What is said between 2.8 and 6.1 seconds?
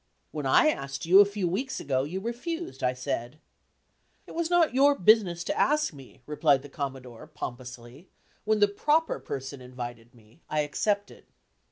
I said. "It was not your business to ask